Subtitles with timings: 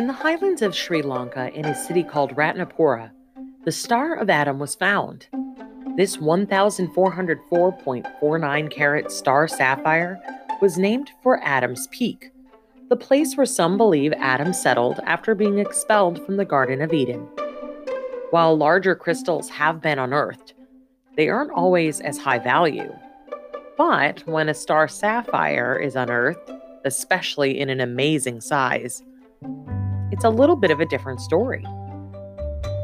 [0.00, 3.10] In the highlands of Sri Lanka, in a city called Ratnapura,
[3.66, 5.26] the Star of Adam was found.
[5.94, 10.18] This 1,404.49 carat star sapphire
[10.62, 12.32] was named for Adam's Peak,
[12.88, 17.28] the place where some believe Adam settled after being expelled from the Garden of Eden.
[18.30, 20.54] While larger crystals have been unearthed,
[21.18, 22.90] they aren't always as high value.
[23.76, 26.50] But when a star sapphire is unearthed,
[26.86, 29.02] especially in an amazing size,
[30.20, 31.64] it's a little bit of a different story.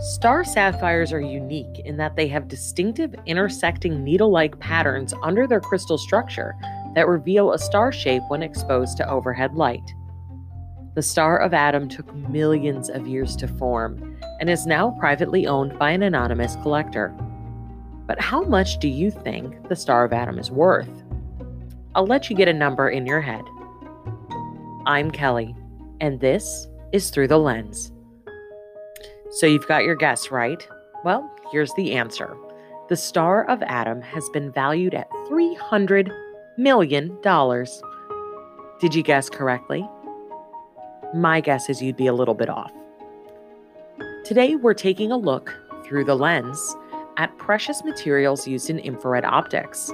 [0.00, 5.60] Star sapphires are unique in that they have distinctive intersecting needle like patterns under their
[5.60, 6.56] crystal structure
[6.96, 9.94] that reveal a star shape when exposed to overhead light.
[10.96, 15.78] The Star of Adam took millions of years to form and is now privately owned
[15.78, 17.10] by an anonymous collector.
[18.08, 21.04] But how much do you think the Star of Adam is worth?
[21.94, 23.44] I'll let you get a number in your head.
[24.84, 25.54] I'm Kelly,
[26.00, 27.92] and this is Through the Lens.
[29.30, 30.66] So you've got your guess right?
[31.04, 32.36] Well, here's the answer.
[32.88, 36.10] The Star of Adam has been valued at $300
[36.58, 37.16] million.
[38.80, 39.88] Did you guess correctly?
[41.14, 42.72] My guess is you'd be a little bit off.
[44.24, 45.54] Today, we're taking a look
[45.84, 46.76] through the lens
[47.16, 49.92] at precious materials used in infrared optics.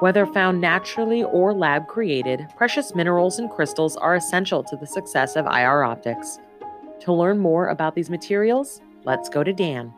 [0.00, 5.36] Whether found naturally or lab created, precious minerals and crystals are essential to the success
[5.36, 6.38] of IR optics.
[7.00, 9.94] To learn more about these materials, let's go to Dan.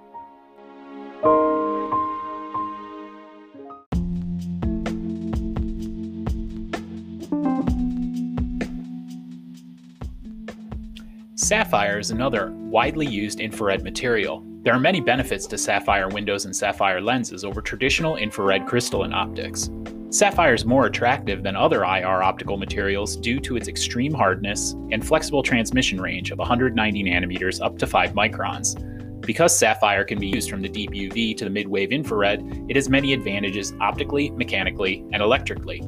[11.34, 14.44] Sapphire is another widely used infrared material.
[14.62, 19.70] There are many benefits to sapphire windows and sapphire lenses over traditional infrared crystalline optics.
[20.10, 25.06] Sapphire is more attractive than other IR optical materials due to its extreme hardness and
[25.06, 28.74] flexible transmission range of 190 nanometers up to 5 microns.
[29.20, 32.88] Because sapphire can be used from the deep UV to the mid-wave infrared, it has
[32.88, 35.82] many advantages optically, mechanically, and electrically.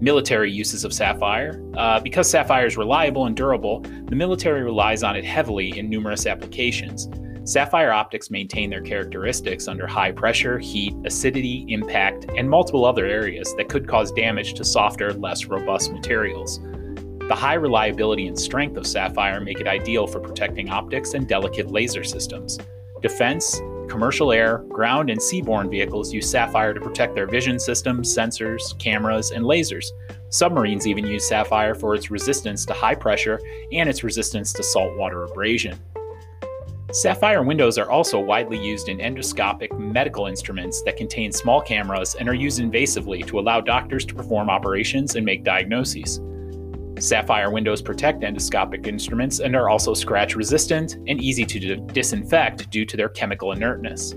[0.00, 1.62] Military uses of sapphire.
[1.76, 6.26] Uh, because sapphire is reliable and durable, the military relies on it heavily in numerous
[6.26, 7.08] applications.
[7.46, 13.54] Sapphire optics maintain their characteristics under high pressure, heat, acidity, impact, and multiple other areas
[13.56, 16.58] that could cause damage to softer, less robust materials.
[17.28, 21.70] The high reliability and strength of sapphire make it ideal for protecting optics and delicate
[21.70, 22.58] laser systems.
[23.02, 28.78] Defense, commercial air, ground, and seaborne vehicles use sapphire to protect their vision systems, sensors,
[28.78, 29.84] cameras, and lasers.
[30.30, 33.38] Submarines even use sapphire for its resistance to high pressure
[33.70, 35.78] and its resistance to saltwater abrasion.
[36.94, 42.28] Sapphire windows are also widely used in endoscopic medical instruments that contain small cameras and
[42.28, 46.20] are used invasively to allow doctors to perform operations and make diagnoses.
[47.00, 52.86] Sapphire windows protect endoscopic instruments and are also scratch resistant and easy to disinfect due
[52.86, 54.14] to their chemical inertness.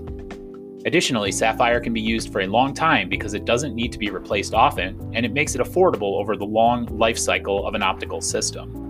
[0.86, 4.10] Additionally, sapphire can be used for a long time because it doesn't need to be
[4.10, 8.20] replaced often and it makes it affordable over the long life cycle of an optical
[8.20, 8.87] system.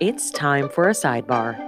[0.00, 1.58] It's time for a sidebar.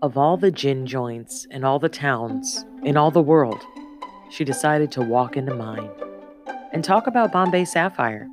[0.00, 3.60] Of all the gin joints in all the towns, in all the world,
[4.30, 5.90] she decided to walk into mine
[6.72, 8.28] and talk about Bombay Sapphire.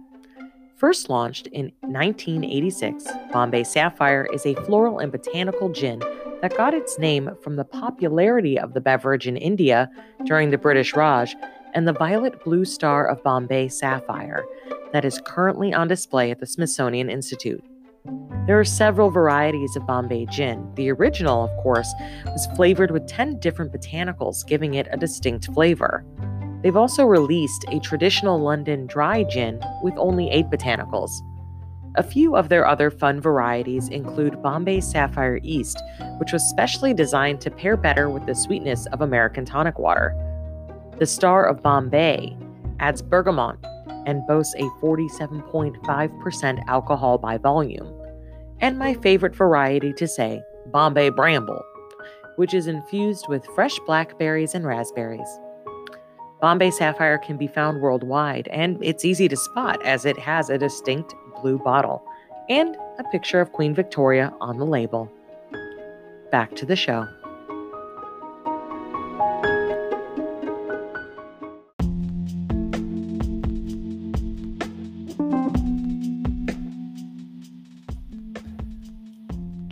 [0.75, 5.97] First launched in 1986, Bombay Sapphire is a floral and botanical gin
[6.43, 9.89] that got its name from the popularity of the beverage in India
[10.25, 11.35] during the British Raj
[11.73, 14.45] and the violet blue star of Bombay Sapphire
[14.91, 17.63] that is currently on display at the Smithsonian Institute.
[18.45, 20.69] There are several varieties of Bombay gin.
[20.75, 21.89] The original, of course,
[22.25, 26.03] was flavored with 10 different botanicals, giving it a distinct flavor.
[26.61, 31.09] They've also released a traditional London dry gin with only 8 botanicals.
[31.95, 35.81] A few of their other fun varieties include Bombay Sapphire East,
[36.17, 40.13] which was specially designed to pair better with the sweetness of American tonic water.
[40.99, 42.35] The Star of Bombay
[42.81, 43.55] adds bergamot
[44.05, 47.87] and boasts a 47.5% alcohol by volume.
[48.63, 51.61] And my favorite variety to say, Bombay Bramble,
[52.37, 55.27] which is infused with fresh blackberries and raspberries.
[56.39, 60.57] Bombay Sapphire can be found worldwide, and it's easy to spot as it has a
[60.57, 62.07] distinct blue bottle
[62.47, 65.11] and a picture of Queen Victoria on the label.
[66.31, 67.05] Back to the show.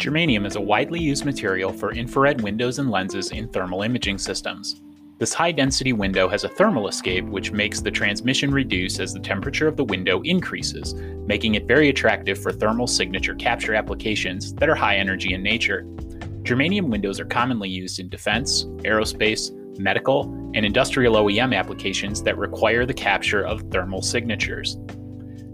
[0.02, 4.82] Germanium is a widely used material for infrared windows and lenses in thermal imaging systems.
[5.20, 9.20] This high density window has a thermal escape which makes the transmission reduce as the
[9.20, 10.96] temperature of the window increases,
[11.28, 15.84] making it very attractive for thermal signature capture applications that are high energy in nature.
[16.42, 20.24] Germanium windows are commonly used in defense, aerospace, medical,
[20.56, 24.80] and industrial OEM applications that require the capture of thermal signatures.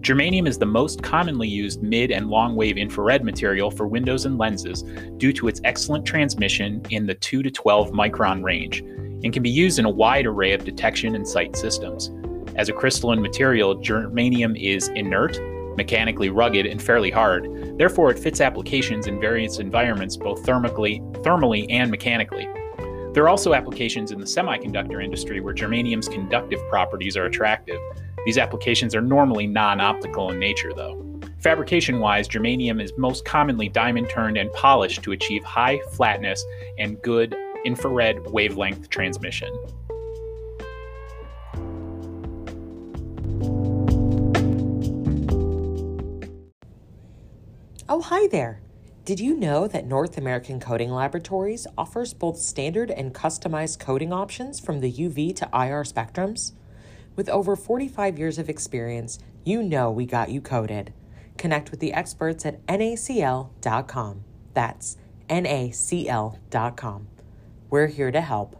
[0.07, 4.37] Germanium is the most commonly used mid and long wave infrared material for windows and
[4.37, 4.83] lenses
[5.17, 9.49] due to its excellent transmission in the 2 to 12 micron range and can be
[9.49, 12.09] used in a wide array of detection and sight systems.
[12.55, 15.41] As a crystalline material, germanium is inert,
[15.75, 17.77] mechanically rugged, and fairly hard.
[17.77, 22.47] Therefore, it fits applications in various environments both thermically, thermally and mechanically.
[23.11, 27.79] There are also applications in the semiconductor industry where germanium's conductive properties are attractive.
[28.27, 31.01] These applications are normally non optical in nature, though.
[31.39, 36.43] Fabrication wise, germanium is most commonly diamond turned and polished to achieve high flatness
[36.77, 37.33] and good
[37.63, 39.47] infrared wavelength transmission.
[47.87, 48.59] Oh, hi there.
[49.05, 54.59] Did you know that North American Coating Laboratories offers both standard and customized coating options
[54.59, 56.51] from the UV to IR spectrums?
[57.17, 60.93] With over 45 years of experience, you know we got you coated.
[61.35, 64.23] Connect with the experts at nacl.com.
[64.53, 64.97] That's
[65.27, 67.07] nacl.com.
[67.69, 68.55] We're here to help.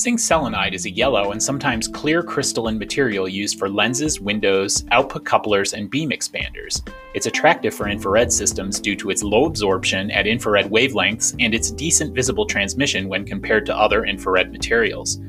[0.00, 5.26] Zinc selenide is a yellow and sometimes clear crystalline material used for lenses, windows, output
[5.26, 6.80] couplers, and beam expanders.
[7.12, 11.70] It's attractive for infrared systems due to its low absorption at infrared wavelengths and its
[11.70, 15.20] decent visible transmission when compared to other infrared materials.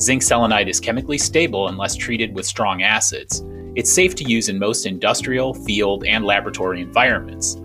[0.00, 3.44] Zinc selenide is chemically stable unless treated with strong acids.
[3.76, 7.58] It's safe to use in most industrial, field, and laboratory environments.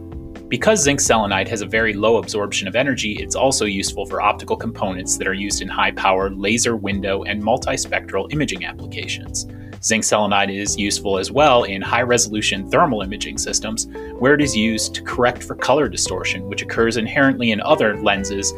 [0.52, 4.58] Because zinc selenide has a very low absorption of energy, it's also useful for optical
[4.58, 9.48] components that are used in high power laser window and multispectral imaging applications.
[9.82, 13.88] Zinc selenide is useful as well in high resolution thermal imaging systems,
[14.20, 18.52] where it is used to correct for color distortion, which occurs inherently in other lenses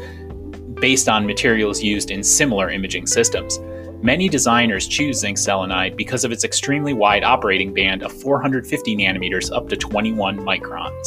[0.80, 3.60] based on materials used in similar imaging systems.
[4.02, 9.56] Many designers choose zinc selenide because of its extremely wide operating band of 450 nanometers
[9.56, 11.06] up to 21 microns.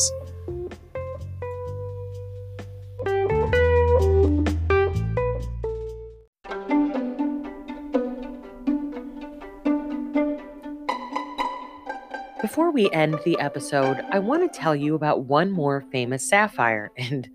[12.42, 16.92] Before we end the episode, I want to tell you about one more famous sapphire,
[16.98, 17.28] and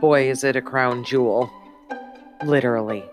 [0.00, 1.50] boy, is it a crown jewel.
[2.44, 3.04] Literally.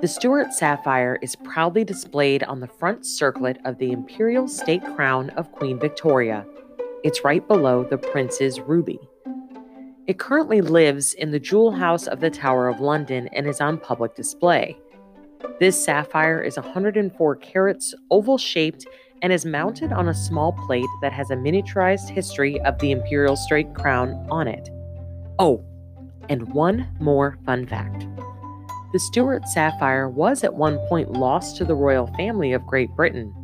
[0.00, 5.30] The Stuart Sapphire is proudly displayed on the front circlet of the Imperial State Crown
[5.30, 6.44] of Queen Victoria.
[7.04, 8.98] It's right below the Prince's Ruby.
[10.08, 13.78] It currently lives in the Jewel House of the Tower of London and is on
[13.78, 14.76] public display.
[15.60, 18.86] This sapphire is 104 carats, oval shaped,
[19.22, 23.36] and is mounted on a small plate that has a miniaturized history of the imperial
[23.36, 24.70] state crown on it.
[25.38, 25.64] Oh,
[26.28, 28.06] and one more fun fact.
[28.92, 33.34] The Stuart sapphire was at one point lost to the royal family of Great Britain,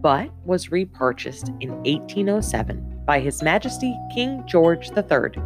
[0.00, 5.40] but was repurchased in 1807 by His Majesty King George III.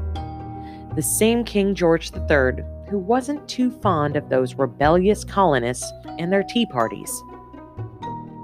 [0.96, 6.42] The same King George III who wasn't too fond of those rebellious colonists and their
[6.42, 7.22] tea parties.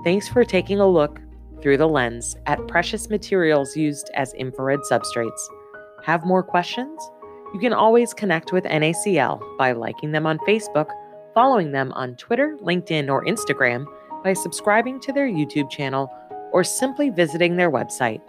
[0.04, 1.20] Thanks for taking a look
[1.62, 5.40] through the lens at precious materials used as infrared substrates.
[6.04, 7.00] Have more questions?
[7.54, 10.90] You can always connect with NACL by liking them on Facebook,
[11.34, 13.86] following them on Twitter, LinkedIn, or Instagram,
[14.22, 16.12] by subscribing to their YouTube channel,
[16.52, 18.20] or simply visiting their website,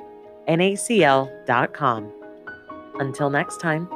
[0.47, 2.11] nacl.com.
[2.99, 3.87] Until next time.